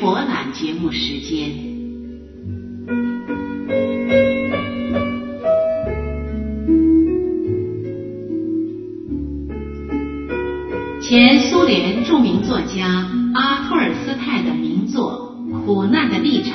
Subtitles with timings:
[0.00, 1.74] 博览节目时间。
[11.00, 16.52] 前苏联著名作家阿托尔斯泰的名作《苦难的历程》，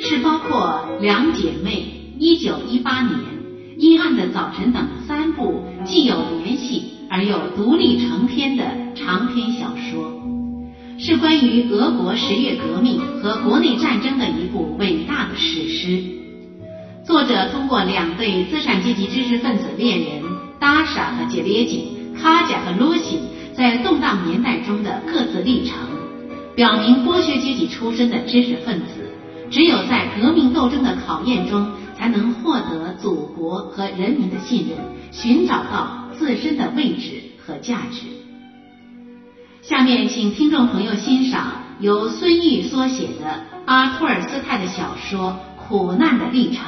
[0.00, 3.14] 是包括《两姐妹》、《一九一八年》、
[3.76, 6.37] 《阴暗的早晨》等三部既有
[11.08, 16.04] 是关于俄国十月革命和国内战争的一部伟大的史诗。
[17.02, 20.22] 作者通过两对资产阶级知识分子恋人
[20.60, 23.20] 达莎和杰列金、卡贾和露西
[23.54, 25.78] 在动荡年代中的各自历程，
[26.54, 29.10] 表明剥削阶级出身的知识分子，
[29.50, 34.76] 只有在革命斗争的考验中，才能获得祖国和人民的信任，
[35.10, 36.04] 寻找到。
[36.18, 38.00] 自身的位置和价值。
[39.68, 46.64] 下面，请听众朋友欣赏由孙玉所写的阿托尔斯泰的小说《苦难的历程》，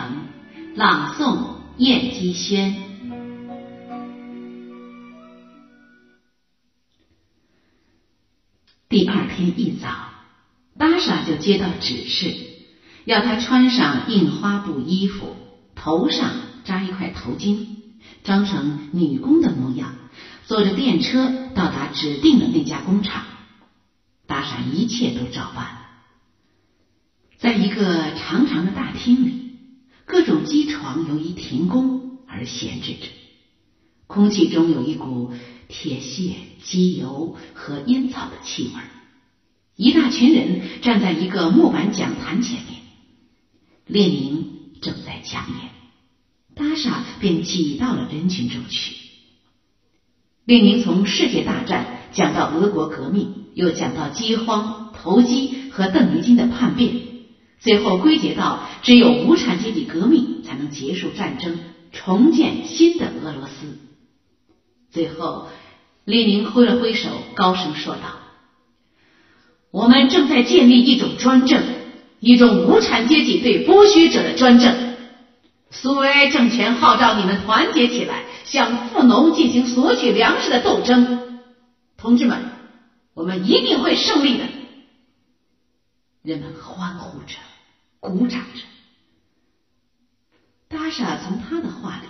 [0.77, 1.39] 朗诵
[1.79, 2.77] 燕姬轩。
[8.91, 9.89] 第二天一早，
[10.77, 12.35] 达莎就接到指示，
[13.07, 15.37] 要他穿上印花布衣服，
[15.75, 16.33] 头上
[16.65, 17.67] 扎一块头巾。
[18.25, 19.95] 装成女工的模样，
[20.45, 23.25] 坐着电车到达指定的那家工厂。
[24.27, 25.81] 达莎一切都照办了。
[27.39, 29.57] 在一个长长的大厅里，
[30.05, 33.09] 各种机床由于停工而闲置着，
[34.07, 35.33] 空气中有一股
[35.67, 38.71] 铁屑、机油和烟草的气味。
[39.75, 42.83] 一大群人站在一个木板讲坛前面，
[43.87, 44.47] 列宁
[44.81, 45.71] 正在讲演。
[46.55, 49.00] 达莎便挤到了人群中去。
[50.51, 56.91] 列宁从世界大战讲到俄国革命，又讲到饥荒、投机和邓尼金的叛变，
[57.61, 61.57] 最后归结到只有无产阶级革命才能结束战争，
[61.93, 63.79] 重建新的俄罗斯。
[64.91, 65.47] 最后，
[66.05, 68.19] 列宁挥了挥手，高声说道
[69.71, 71.63] ：“我们正在建立一种专政，
[72.19, 74.90] 一种无产阶级对剥削者的专政。”
[75.71, 81.41] 苏维埃政权号召你们团结起来，向富农进行索取粮食的斗争。
[81.97, 82.51] 同志们，
[83.15, 84.45] 我们一定会胜利的！
[86.23, 87.37] 人们欢呼着，
[88.01, 88.61] 鼓掌着。
[90.69, 92.07] 达莎从他的话里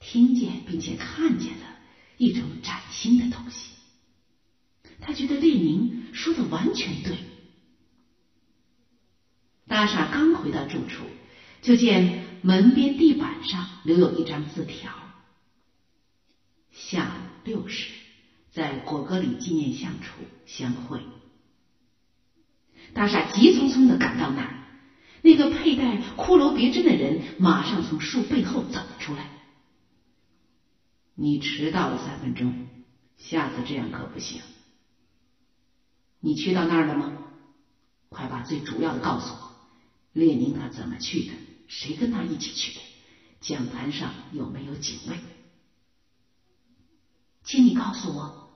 [0.00, 1.66] 听见并且看见了
[2.16, 3.74] 一种崭新的东西。
[5.00, 7.16] 他觉得列宁说的完全对。
[9.68, 11.04] 达莎刚回到住处，
[11.62, 12.24] 就见。
[12.42, 14.92] 门边地板上留有一张字条：
[16.70, 17.90] 下午六时，
[18.50, 21.00] 在果戈里纪念像处相会。
[22.94, 24.54] 大傻急匆匆的赶到那儿，
[25.22, 29.30] 那个佩戴骷髅别针的人马上从树背后走了出来。
[31.14, 32.68] 你迟到了三分钟，
[33.16, 34.40] 下次这样可不行。
[36.20, 37.12] 你去到那儿了吗？
[38.08, 39.48] 快把最主要的告诉我。
[40.12, 41.32] 列宁他怎么去的？
[41.68, 42.80] 谁跟他一起去的？
[43.40, 45.20] 讲坛上有没有警卫？
[47.44, 48.50] 请你告诉我，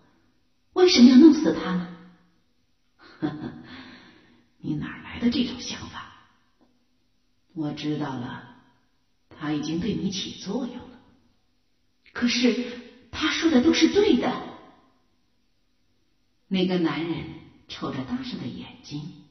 [0.72, 1.96] 为什么要弄死他呢？
[3.20, 3.52] 呵呵，
[4.58, 6.12] 你哪来的这种想法？
[7.54, 8.56] 我知道了，
[9.30, 11.00] 他已经对你起作用了。
[12.12, 12.80] 可是
[13.12, 14.58] 他说的都是对的。
[16.48, 17.24] 那个男人
[17.68, 19.21] 瞅着大师的眼睛。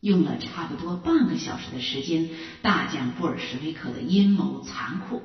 [0.00, 2.30] 用了差不多半个小时的时间，
[2.62, 5.22] 大讲布尔什维克的阴谋残酷。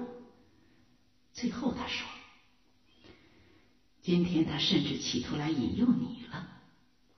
[1.34, 2.06] 最后他说
[4.04, 6.48] ：“今天他甚至企图来引诱你了，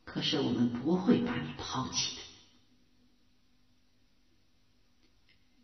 [0.06, 2.22] 可是我们不会把你抛弃的。”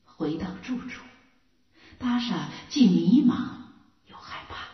[0.05, 1.01] 回到住处，
[1.99, 3.49] 达莎既迷茫
[4.07, 4.67] 又害怕。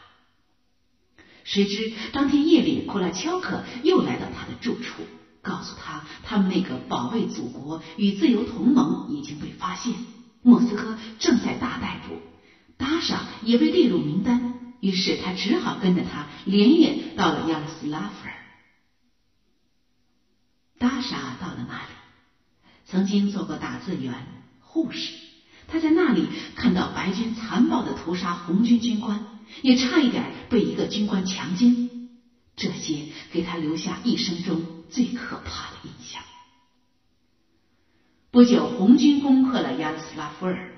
[1.43, 5.03] 谁知当天夜里，库拉乔克又来到他的住处。
[5.41, 9.93] 告诉他，他们那个保卫祖国与自由同盟已经被发现，
[10.41, 12.15] 莫斯科正在大逮捕，
[12.77, 18.33] 达莎也被列入名单，于是他只好跟着他连夜到了亚斯拉夫尔。
[20.77, 21.91] 达莎到了那里，
[22.85, 24.13] 曾经做过打字员、
[24.61, 25.13] 护士，
[25.67, 29.25] 他在那里看到白军残暴的屠杀红军军官，
[29.61, 31.89] 也差一点被一个军官强奸，
[32.55, 34.78] 这些给他留下一生中。
[34.89, 36.23] 最可怕的印象。
[38.31, 40.71] 不久，红军攻克了亚斯拉夫尔，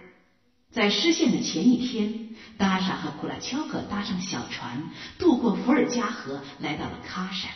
[0.72, 7.52] 在失陷的前一天，达莎和库拉乔克搭上小船，渡过伏尔加河，来到了喀山。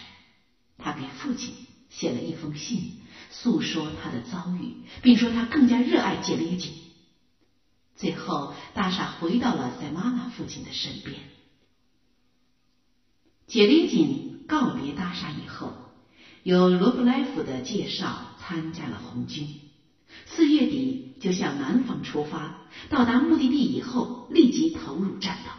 [0.78, 1.56] 他给父亲
[1.90, 3.00] 写了一封信，
[3.32, 6.74] 诉说他的遭遇，并说他更加热爱杰列金。
[7.96, 11.22] 最后，达莎回到了塞玛拉父亲的身边。
[13.48, 15.74] 杰列金告别达莎以后，
[16.46, 19.48] 由罗布莱夫的介绍，参加了红军。
[20.28, 25.50] 四月底就向南方出发，到达目的地以后，立即投入战斗。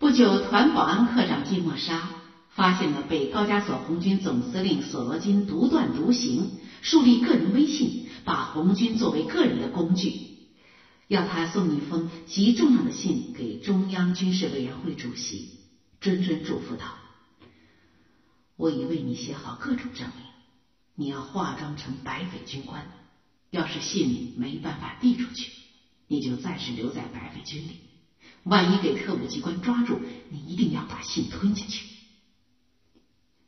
[0.00, 2.10] 不久，团保安科长季莫沙
[2.48, 6.50] 发现了被高加索红军总司令索罗金独断独行，
[6.82, 10.12] 树立个人威信，把红军作为个人的工具，
[11.06, 15.50] 要他送一封极重要的信给中央军事委员会主席，
[16.02, 16.84] 谆谆嘱咐道
[18.58, 20.26] ：“我已为你写好各种证明，
[20.94, 22.86] 你要化妆成白匪军官。”
[23.50, 25.50] 要是信没办法递出去，
[26.06, 27.80] 你就暂时留在白匪军里。
[28.42, 31.86] 万一给特务机关抓住，你一定要把信吞下去。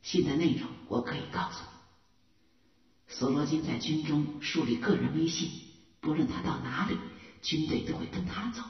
[0.01, 5.51] 信的内容我可以告诉你：索罗金在军中树立个人威信，
[5.99, 6.97] 不论他到哪里，
[7.43, 8.63] 军队都会跟他走。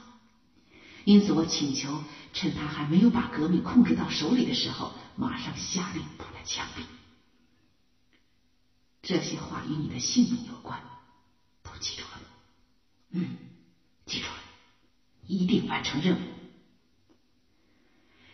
[1.04, 2.02] 因此，我请求
[2.32, 6.82] 趁他还没有把革命控制到手里的时候，马上下令把他枪毙。
[9.02, 10.80] 这些话与你的性命有关。
[11.64, 12.20] 都记住了，
[13.10, 13.36] 嗯，
[14.04, 14.34] 记住了，
[15.26, 16.20] 一定完成任务。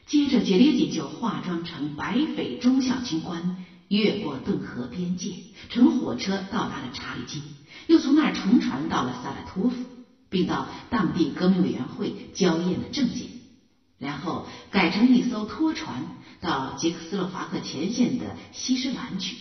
[0.07, 5.35] 接着，杰列吉就化妆成白匪中校军官，越过顿河边界，
[5.69, 7.43] 乘火车到达了查理金，
[7.87, 9.77] 又从那儿乘船到了萨拉托夫，
[10.31, 13.29] 并到当地革命委员会交验了证件，
[13.99, 16.07] 然后改成一艘拖船
[16.41, 19.37] 到捷克斯洛伐克前线的西施兰去。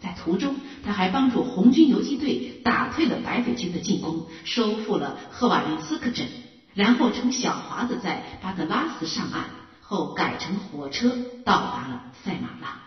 [0.00, 6.26] 在途中，他还帮助红军游击队打退了白匪军的进攻，收复了赫瓦林斯克镇，
[6.74, 9.46] 然后乘小华子在巴德拉斯上岸，
[9.80, 12.82] 后改乘火车到达了塞马拉。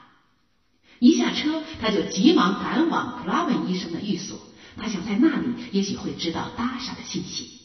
[0.99, 4.39] 一下车，他就急忙赶往普拉文医生的寓所，
[4.77, 7.61] 他想在那里也许会知道达莎的信息。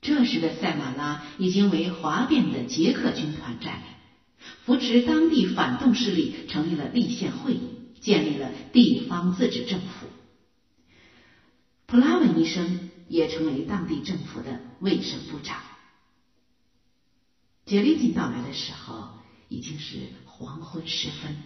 [0.00, 3.84] 这时的塞马拉已经为哗变的捷克军团占领，
[4.64, 7.76] 扶持当地反动势力成立了立宪会议。
[7.98, 10.06] 建立了地方自治政府，
[11.86, 15.60] 普拉文医生也成为当地政府的卫生部长。
[17.64, 19.08] 杰利金到来的时候
[19.48, 21.36] 已经是黄昏时分，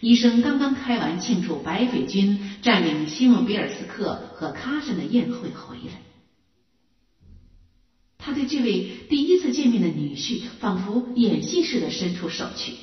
[0.00, 6.02] 医生刚刚开完庆祝白匪军占领西莫比尔斯克和喀山的宴会回来。
[8.18, 12.74] 他对这位第一次见面的女婿仿佛演戏似的伸出手去，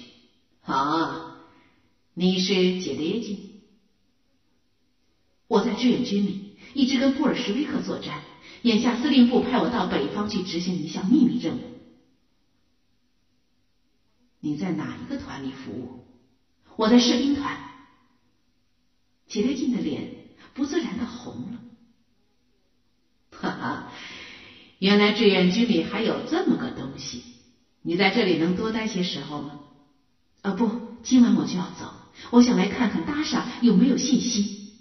[0.62, 1.30] 啊。
[2.16, 3.62] 你是杰列金，
[5.48, 8.22] 我在志愿军里一直跟布尔什维克作战。
[8.62, 11.62] 眼下司令部派我到北方去执行一项秘密任务。
[14.40, 16.03] 你在哪一个团里服务？
[16.76, 17.58] 我在士兵团。
[19.28, 20.16] 杰列金的脸
[20.54, 21.60] 不自然的红了。
[23.32, 23.92] 哈哈，
[24.78, 27.24] 原来志愿军里还有这么个东西。
[27.82, 29.60] 你在这里能多待些时候吗？
[30.42, 30.70] 啊，不，
[31.04, 31.94] 今晚我就要走。
[32.30, 34.74] 我想来看看达莎有没有信息。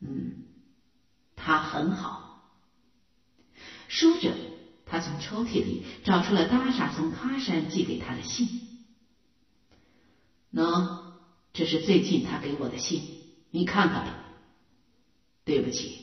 [0.00, 0.44] 嗯，
[1.34, 2.48] 他很好。
[3.88, 4.32] 说着，
[4.86, 8.48] 他从抽屉里找出了达莎从喀山寄给他的信。
[10.52, 11.03] 喏，
[11.54, 13.00] 这是最近他给我的信，
[13.50, 14.14] 你看看吧。
[15.44, 15.98] 对不起，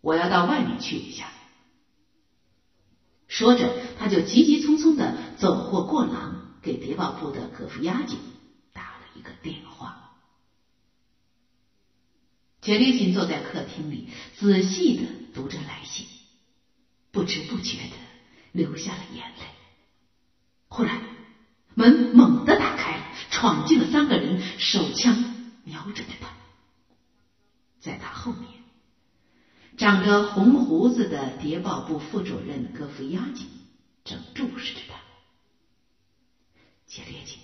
[0.00, 1.30] 我要到外面去一下。
[3.28, 8.18] 说着，他就急急匆匆的走过过廊，给谍报部的可夫押金。
[9.16, 10.10] 一个电话，
[12.60, 16.04] 杰列金坐在客厅里，仔细的读着来信，
[17.12, 17.94] 不知不觉的
[18.50, 19.44] 流下了眼泪。
[20.66, 21.00] 忽然，
[21.74, 23.03] 门猛地打开了，
[23.44, 25.22] 闯进了三个人，手枪
[25.64, 26.28] 瞄准着他。
[27.78, 28.48] 在他后面，
[29.76, 33.46] 长着红胡子的谍报部副主任戈夫亚金
[34.02, 34.94] 正注视着他。
[36.86, 37.36] 杰列金。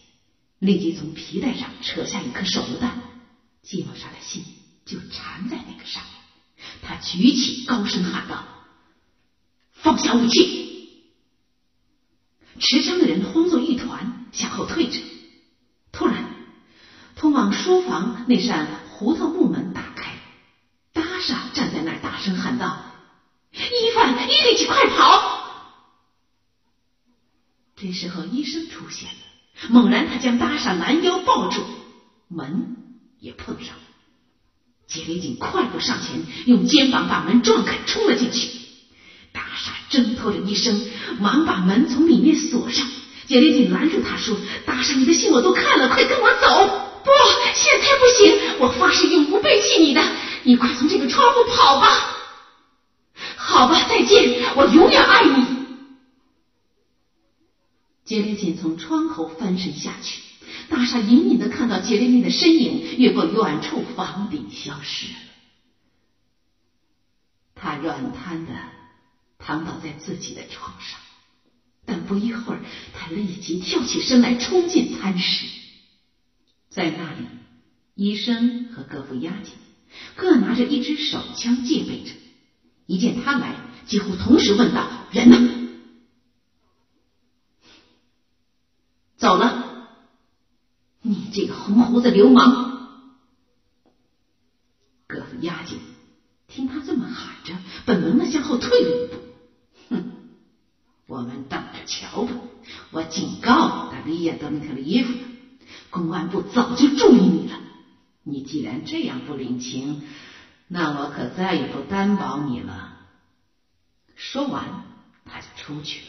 [0.58, 3.02] 立即从皮带上扯下一颗手榴弹，
[3.60, 4.42] 季莫莎的心
[4.86, 6.12] 就缠在那个上面。
[6.80, 8.46] 他举起，高声喊道
[9.72, 11.02] ：“放下武器！”
[12.58, 14.98] 持枪的人慌作一团，向后退着。
[17.20, 20.14] 通往书房那扇胡桃木门打开，
[20.94, 22.78] 达莎站在那儿，大声喊道
[23.52, 25.66] ：“伊凡，伊里奇，快跑！”
[27.76, 29.68] 这时候，医生出现了。
[29.68, 31.62] 猛然，他将达莎拦腰抱住，
[32.28, 32.78] 门
[33.18, 33.82] 也碰上了。
[34.86, 38.48] 杰里金快步上前，用肩膀把门撞开，冲了进去。
[39.34, 40.80] 傻挣脱着医生，
[41.18, 42.86] 忙把门从里面锁上。
[43.26, 47.10] 杰里锦拦住他说：“达傻，你的信我都看了，快跟我走！”不，
[47.54, 50.02] 现在不行，我发誓永不背弃你的。
[50.42, 51.88] 你快从这个窗户跑吧。
[53.36, 55.46] 好吧，再见，我永远爱你。
[58.04, 60.22] 杰里锦从窗口翻身下去，
[60.68, 65.18] 大傻隐隐的看到杰里米的身影越过远处房顶消失了。
[67.54, 68.52] 他软瘫的
[69.38, 70.98] 躺倒在自己的床上，
[71.84, 72.60] 但不一会儿，
[72.94, 75.46] 他立即跳起身来，冲进餐室。
[76.70, 77.26] 在那里，
[77.94, 79.52] 医生和各副押警
[80.16, 82.12] 各拿着一支手枪戒备着，
[82.86, 85.68] 一见他来，几乎同时问道：“人呢？
[89.16, 89.88] 走了？
[91.02, 93.02] 你这个红胡子流氓！”
[95.06, 95.78] 各副押警。
[96.46, 97.54] 听他这么喊着，
[97.86, 99.14] 本能的向后退了一步。
[99.90, 100.12] 哼，
[101.06, 102.32] 我们等着瞧吧！
[102.90, 105.12] 我警告达利亚德米特里耶夫，
[105.90, 107.60] 公安部早就注意你了。
[108.22, 110.02] 你既然这样不领情，
[110.68, 112.96] 那我可再也不担保你了。
[114.14, 114.84] 说完，
[115.24, 116.06] 他就出去了。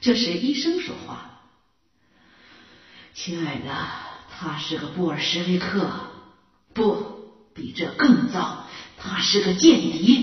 [0.00, 1.40] 这时，医生说话
[3.14, 3.88] ：“亲爱的，
[4.30, 5.90] 他是个布尔什维克，
[6.74, 7.16] 不。”
[7.56, 8.66] 比这更糟，
[8.98, 10.18] 他是个间谍，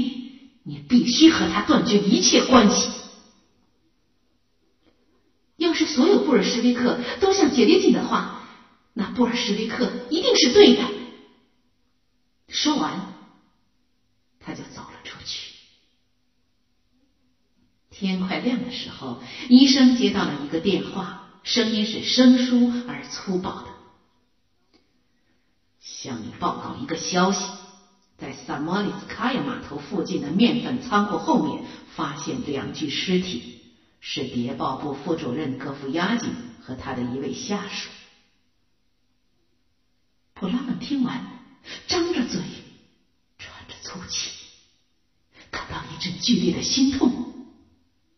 [0.61, 2.91] 你必须和他断绝一切关系。
[5.57, 8.41] 要是所有布尔什维克都像杰列金的话，
[8.95, 10.81] 那布尔什维克一定是对的。
[12.47, 13.13] 说完，
[14.39, 15.53] 他就走了出去。
[17.91, 23.67] 天快亮的时候，医生接到了一个电话，声音是生疏而粗暴的。
[25.81, 27.45] 向你报告一个消息，
[28.17, 31.63] 在萨莫里斯卡亚码头附近的面粉仓库后面
[31.95, 33.59] 发现两具尸体，
[34.05, 36.29] 是谍报部副主任戈夫亚金
[36.61, 37.89] 和他的一位下属。
[40.33, 41.25] 普拉曼听完，
[41.87, 42.41] 张着嘴，
[43.37, 44.29] 喘着粗气，
[45.49, 47.47] 感到一阵剧烈的心痛，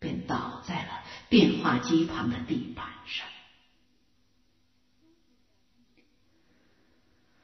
[0.00, 3.24] 便倒在了电话机旁的地板上。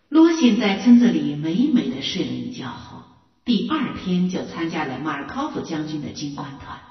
[0.09, 3.05] 罗辛在村子里美美的睡了一觉后，
[3.45, 6.83] 第二天就参加了马尔科夫将军的军官团。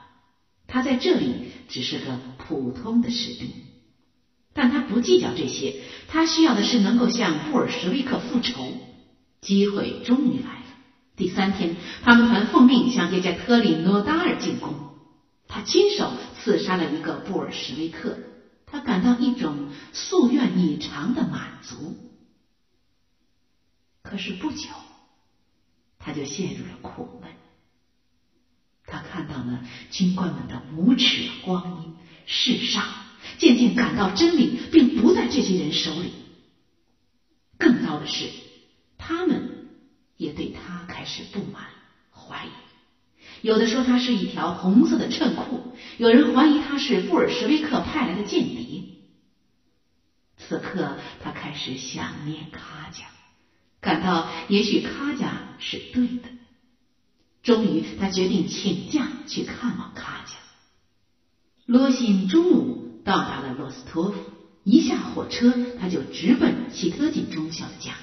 [0.72, 3.52] 他在这里只是个普通的士兵，
[4.54, 8.72] 但他不计较这些，他需要的是能够向布尔什维克复仇。
[9.42, 10.66] 机会终于来了。
[11.18, 14.74] 第三天，他们团奉命向叶加特里诺达尔进攻。
[15.48, 18.18] 他亲手刺杀了一个布尔什维克，
[18.66, 21.98] 他感到一种夙愿已长的满足。
[24.04, 24.70] 可是不久，
[26.00, 27.32] 他就陷入了苦闷。
[28.92, 31.96] 他看到了军官们的无耻光阴，
[32.26, 32.84] 世上
[33.38, 36.12] 渐渐感到真理并不在这些人手里。
[37.58, 38.30] 更糟的是，
[38.98, 39.70] 他们
[40.18, 41.64] 也对他开始不满、
[42.12, 42.50] 怀疑。
[43.42, 48.84] 有的说他是一条红色的衬裤，有人怀疑他是布尔什维克派来的间谍。
[50.38, 53.06] 此刻，他开始想念卡贾。
[53.80, 56.30] 感到也许卡贾是对的，
[57.44, 60.34] 终于他决定请假去看望卡贾。
[61.66, 64.20] 罗辛中午到达了罗斯托夫，
[64.64, 67.94] 一下火车他就直奔齐特锦中校的家。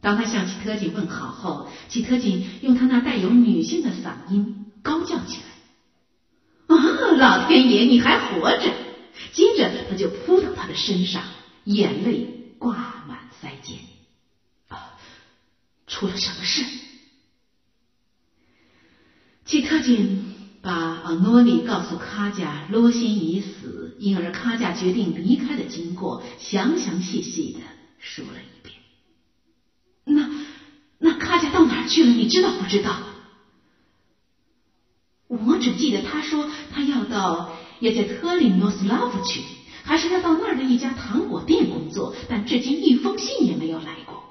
[0.00, 5.42] 当他向齐特锦问好后，齐特锦用他那带有女性的嗓音高叫起来
[6.76, 6.76] ：“啊，
[7.16, 8.74] 老天爷，你还活着！”
[9.32, 11.22] 接着他就扑到他的身上，
[11.64, 13.78] 眼泪挂满腮间。
[15.86, 16.64] 出了什么事？
[19.52, 27.58] 基特金把阿诺尼告诉卡贾罗辛已死，因而卡贾决定离开的经过，详详细细的
[27.98, 28.78] 说了一遍。
[30.06, 30.30] 那
[30.98, 32.12] 那卡贾到哪儿去了？
[32.14, 32.96] 你知道不知道？
[35.28, 39.42] 我只记得他说他要到也在特里诺斯拉夫去，
[39.82, 44.22] 还是要到那儿的一家糖果店工作，但至今一封信也没有来过。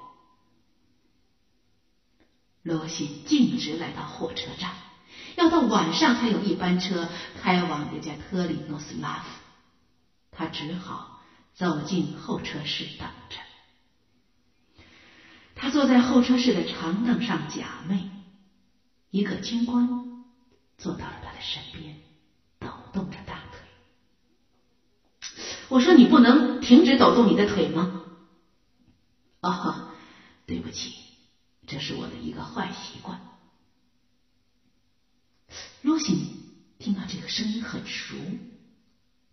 [2.64, 4.72] 罗西径直来到火车站，
[5.36, 7.10] 要到晚上才有一班车
[7.42, 9.30] 开往人家特里诺斯拉夫。
[10.32, 11.22] 他只好
[11.54, 13.38] 走进候车室等着。
[15.56, 18.10] 他坐在候车室的长凳上假寐，
[19.10, 20.24] 一个军官
[20.78, 21.98] 坐到了他的身边，
[22.60, 23.60] 抖动着大腿。
[25.70, 28.02] 我说：“你不能停止抖动你的腿吗？”
[29.42, 29.90] 哦，
[30.46, 30.96] 对不起。
[31.68, 33.22] 这是我的一个坏习惯。
[35.82, 36.16] 罗西
[36.80, 38.16] 听到这个声音很熟，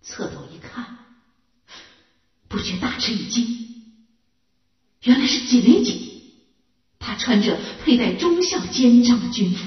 [0.02, 0.98] 侧头一看，
[2.48, 3.84] 不觉大吃一惊，
[5.02, 6.08] 原来是纪雷锦。
[6.98, 9.66] 他穿着佩戴忠孝肩章的军服。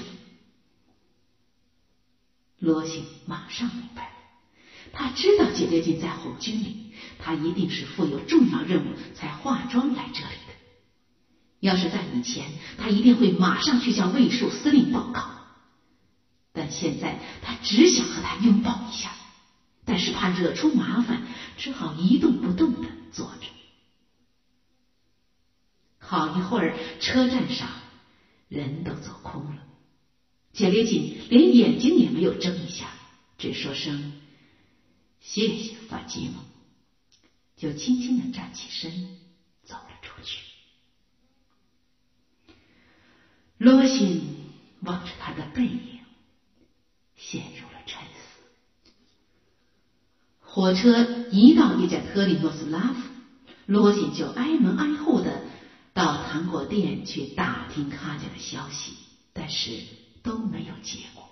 [2.60, 4.14] 罗西马上明白，
[4.92, 10.54] 他知道纪雷锦在红军里，他一定是负有重要任务才化妆来这里的。
[11.60, 15.31] 要是在以前，他一定会马上去向卫戍司令报告。
[16.54, 19.16] 但现在他只想和他拥抱一下，
[19.86, 21.26] 但是怕惹出麻烦，
[21.58, 23.48] 只好一动不动的坐着。
[25.98, 27.70] 好一会儿，车站上
[28.50, 29.64] 人都走空了，
[30.52, 32.90] 简烈锦连眼睛也没有睁一下，
[33.38, 34.12] 只说声
[35.22, 36.34] 谢谢法吉姆，
[37.56, 39.18] 就轻轻的站起身
[39.64, 40.42] 走了出去。
[43.58, 44.22] 罗欣
[44.82, 45.91] 望着他的背影。
[47.32, 48.92] 陷入了沉思。
[50.42, 52.96] 火车一到一家特里诺斯拉夫，
[53.68, 55.44] 罗锦就挨门挨户的
[55.94, 58.98] 到糖果店去打听卡贾的消息，
[59.32, 59.80] 但是
[60.24, 61.30] 都没有结果。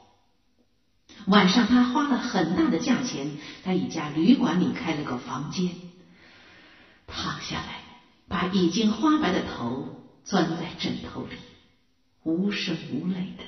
[1.27, 5.69] 晚上，他花了很大的价钱在一家旅馆里开了个房间，
[7.07, 7.81] 躺下来，
[8.29, 11.35] 把已经花白的头钻在枕头里，
[12.23, 13.43] 无声无泪的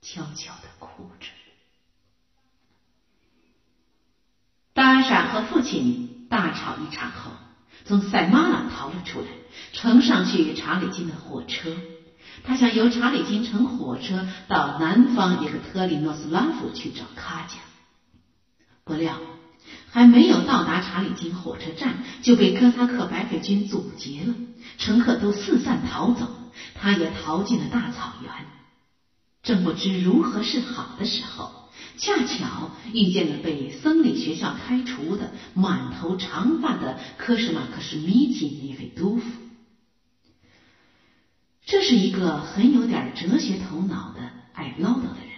[0.00, 1.26] 悄悄的哭着。
[5.16, 7.30] 和父亲大吵一场后，
[7.84, 9.26] 从塞马拉逃了出来，
[9.72, 11.76] 乘上去查理金的火车。
[12.44, 17.56] 他想由查理金乘火车到南方一个特里诺斯拉夫去找卡贾。
[18.84, 19.18] 不料
[19.90, 24.34] 还没有到达查理金火车站，就被哥萨克白匪军阻截了，
[24.78, 26.28] 乘客都四散逃走，
[26.74, 28.30] 他也逃进了大草原。
[29.42, 31.57] 正不知如何是好的时候。
[31.98, 39.24] 恰巧遇见了被僧侣学校开除的满头长发的科什马克什米金那位督府。
[41.66, 45.30] 这是一个很有点哲学头脑的爱唠叨的人，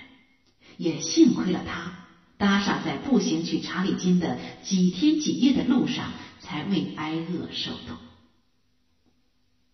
[0.76, 2.06] 也幸亏了他，
[2.38, 7.96] 搭傻在步行去查理金的几天几夜的路上，才未挨饿受冻。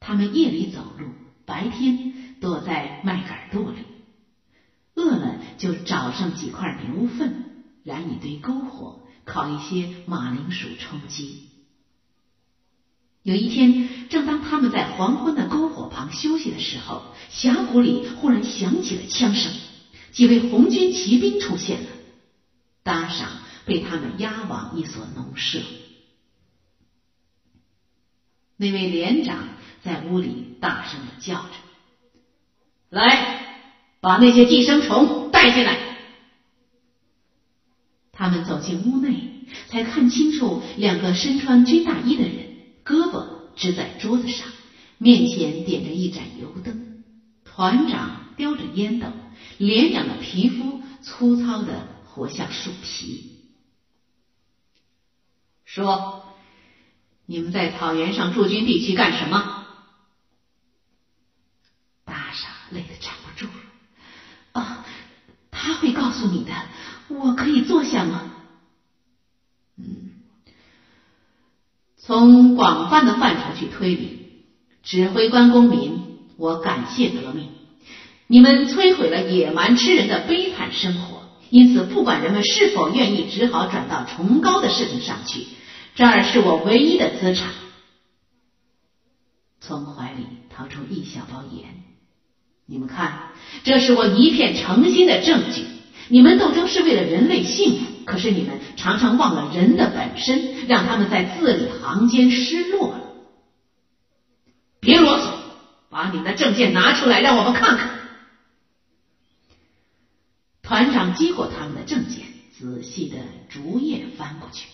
[0.01, 1.09] 他们夜里走路，
[1.44, 3.81] 白天躲在麦秆垛里。
[4.97, 11.51] 饿了就找上几块牛粪，燃一堆篝火，烤一些马铃薯充饥。
[13.23, 19.53] 有一天，正当他们在黄昏的篝火旁休息的时候，峡谷里忽然响起了枪声，
[20.13, 21.89] 几位红军骑兵出现了。
[22.83, 23.29] 搭上
[23.65, 25.61] 被他们押往一所农舍。
[28.57, 29.49] 那位连长
[29.83, 31.51] 在屋里大声的叫着
[32.89, 33.43] ：“来！”
[34.07, 35.77] 把那些寄生虫带进来。
[38.12, 44.47] 他们走进屋内，才看清楚两个身穿军大衣的人，胳膊支在桌子上，
[44.99, 47.03] 面前点着一盏油灯。
[47.45, 49.09] 团长叼着烟斗，
[49.59, 53.40] 脸长的皮肤粗糙的活像树皮。
[55.64, 56.23] 说
[57.27, 59.66] ：“你们在草原上驻军地区干什么？”
[62.07, 63.62] 大傻累得站不住了。
[65.51, 66.53] 他会告诉你的。
[67.09, 68.31] 我可以坐下吗？
[69.77, 70.12] 嗯，
[71.97, 74.45] 从广泛的范畴去推理，
[74.85, 77.49] 指挥官公民，我感谢革命。
[78.29, 85.47] 你们摧毁了野蛮吃人的悲惨生活，因此不管人们是否愿意，只好转到崇高的事情上去。
[85.97, 87.51] 这儿是我唯一的资产。
[89.61, 91.83] 从怀里掏出一小包盐。
[92.66, 93.31] 你们看，
[93.62, 95.64] 这是我一片诚心的证据。
[96.09, 103.03] 你们斗争是为了人类幸福，可是你们常常忘了人的本身，让他们在字里行间失落了。
[104.81, 105.33] 别啰嗦，
[105.90, 107.97] 把你的证件拿出来，让我们看看。
[110.62, 112.27] 团长接过他们的证件，
[112.59, 114.69] 仔细的逐页翻过去。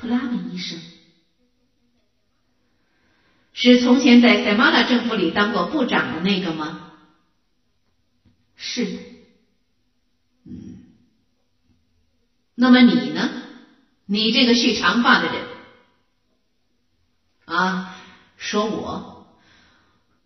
[0.00, 0.80] 普拉文医生，
[3.52, 6.92] 是从前在塞马拉政府里当过部长的那个吗？
[8.56, 8.98] 是的。
[10.46, 10.84] 嗯，
[12.54, 13.42] 那么你呢？
[14.06, 15.46] 你这个蓄长发的人
[17.44, 17.94] 啊，
[18.38, 19.19] 说我，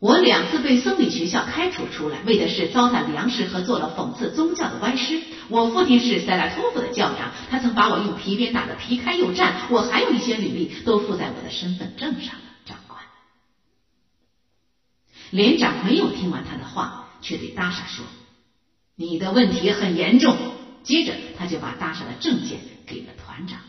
[0.01, 5.23] 我两次被僧侣学校开除出来，为的是糟蹋粮食和做了讽刺宗教的歪诗。
[5.49, 9.53] 我父亲是塞拉托夫的教长，他曾把我用皮鞭打得皮开肉绽。
[9.71, 13.01] 我还有一些履历都附在我的身份证上了，长官。
[15.31, 18.05] 连长没有听完他的话，却对达莎说
[18.97, 20.37] ：“你的问题很严重。”
[20.85, 23.61] 接着，他就把达莎的证件给了团长。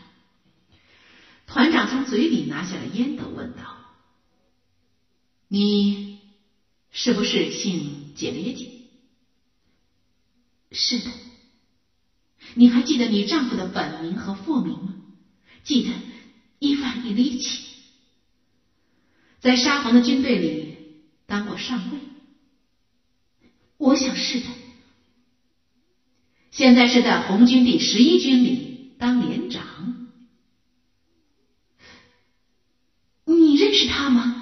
[1.46, 3.62] 团长从嘴里拿下了烟斗，问道
[5.48, 6.05] ：“你
[6.98, 8.70] 是不是姓简列金
[10.72, 11.10] ？”“是的。
[12.56, 14.94] ”“你还记得你丈夫的本名和父名吗
[15.62, 15.90] ？”“记得，
[16.58, 17.64] 伊万伊利奇。
[19.40, 20.78] ”“在沙皇的军队里
[21.26, 21.98] 当过上尉
[23.76, 24.46] ？”“我想是的。
[26.50, 30.08] ”“现在是在红军第十一军里当连长。”
[33.28, 34.35] 你认识他吗？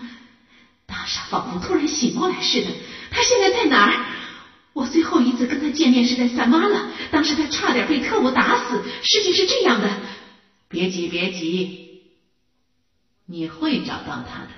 [0.94, 2.68] 玛莎仿佛突然醒过来似的。
[3.11, 4.07] 他现在在哪儿？
[4.72, 8.83] 我最后一次跟他见面是在萨马了，当时他差点被特务打死。
[9.02, 9.90] 事情是这样的，
[10.68, 12.02] 别急，别急，
[13.26, 14.50] 你会找到他的。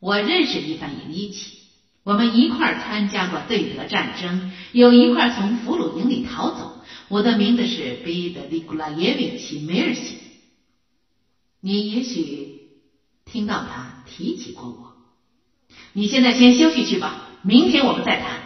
[0.00, 1.58] 我认识伊凡伊奇，
[2.02, 6.82] 我们一块参加过对德战争，有一块从俘虏营里逃走。
[7.08, 10.18] 我的名字是彼得里古拉耶维奇梅尔西。
[11.60, 12.62] 你也许。
[13.26, 14.83] 听到他提起过我，
[15.94, 18.42] 你现在先休息去吧，明天我们再谈。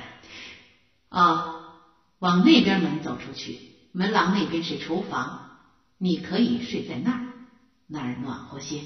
[1.09, 1.55] 啊，
[2.19, 3.59] 往那边门走出去，
[3.93, 5.59] 门廊那边是厨房，
[5.97, 7.21] 你可以睡在那儿，
[7.87, 8.83] 那儿暖和些。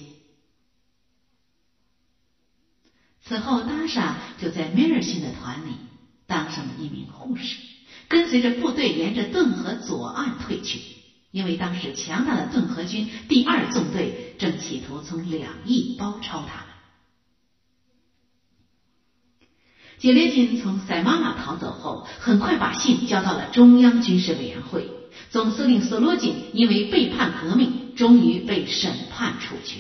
[3.25, 5.75] 此后，达莎就在梅尔逊的团里
[6.29, 7.57] 当上了一名护士，
[8.07, 10.81] 跟随着部队沿着顿河左岸退去。
[11.33, 16.66] 因为当时强大的顿河军第二纵队正企图从两翼包抄他
[20.03, 24.88] 杰列金从塞马拉逃走后，很快把信交到了中央军事委员会。
[25.31, 29.77] 总司令索罗金因为背叛革命，终于被审判处决。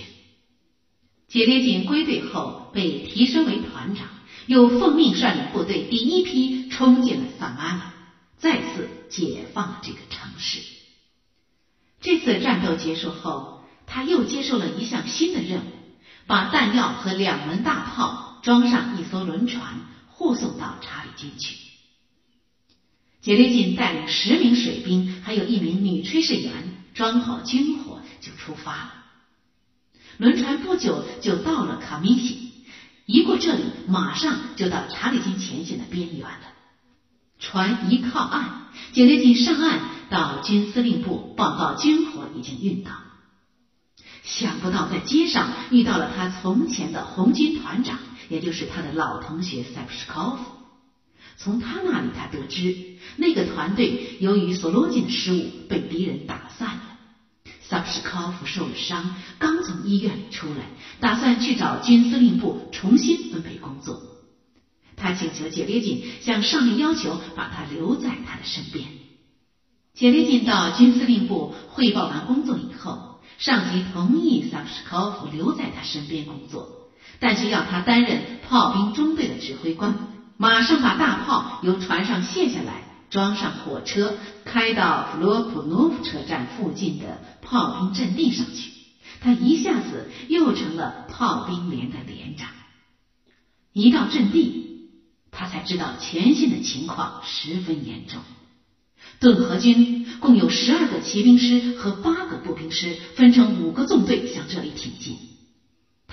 [1.26, 4.06] 杰列金归队后被提升为团长，
[4.46, 7.94] 又奉命率领部队第一批冲进了萨马拉，
[8.38, 10.60] 再次解放了这个城市。
[12.00, 15.64] 这次战斗结束后，他又接受了一项新的任务，
[16.28, 19.80] 把弹药和两门大炮装上一艘轮船，
[20.22, 21.56] 护送到查理金去。
[23.20, 26.52] 杰列金带领十名水兵，还有一名女炊事员，
[26.94, 28.92] 装好军火就出发了。
[30.18, 32.52] 轮船不久就到了卡米西，
[33.06, 36.52] 一过这里，马上就到查理金前线的边缘了。
[37.40, 39.80] 船一靠岸，杰列金上岸。
[40.12, 42.90] 到军司令部报告，军火已经运到。
[44.22, 47.98] 想不到在街上遇到了他从前的红军团长，
[48.32, 50.38] 也就是他的老同学塞普什科夫。
[51.36, 56.82] 从他那里，他得知那个团队由于索罗金的失误被敌人打散了。
[57.60, 64.00] 萨普什科夫受了伤，刚从医院里出来，打算去找军司令部重新分配工作。
[64.96, 68.86] 他请求杰列金向上面要求把他留在他的身边。
[69.92, 76.81] 杰列金到军司令部汇报完工作以后，上级同意萨普什科夫留在他身边工作，
[77.22, 79.94] 但是要他担任炮兵中队的指挥官，
[80.36, 88.72] 马上把大炮由船上卸下来，装上火车，开到弗罗普诺夫车站附近的炮兵阵地上去。
[89.20, 92.48] 他一下子又成了炮兵连的连长。
[93.72, 94.88] 一到阵地，
[95.30, 98.20] 他才知道前线的情况十分严重。
[99.20, 105.16] 顿河军共有十二个骑兵师和八个步兵师，分成五个纵队向这里挺进。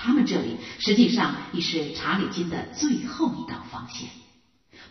[0.02, 4.08] 他们这里实际上已是查理金的最后一道防线。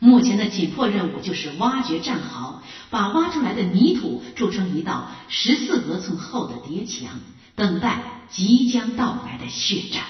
[0.00, 7.20] 目前的紧迫任务就是挖掘战壕，把挖出来的泥土筑成一道十四俄寸厚的叠墙，
[7.56, 10.04] 等待即将到来的血战。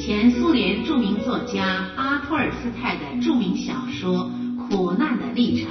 [0.00, 5.68] 前苏联著名作家阿托尔斯泰的著名小说《苦难的历程》，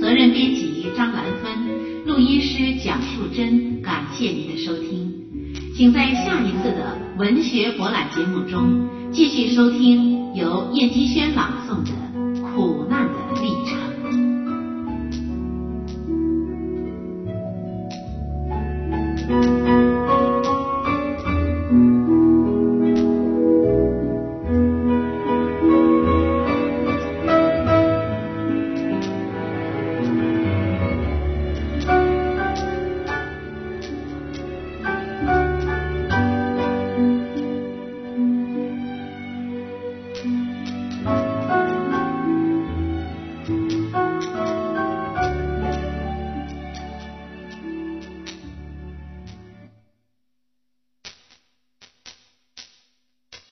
[0.00, 3.82] 责任编辑张兰芬，录音师蒋树珍。
[3.82, 5.12] 感谢您的收听，
[5.76, 13.17] 请在下一次的文学博览节目中继续收听由叶基轩朗诵的《苦难的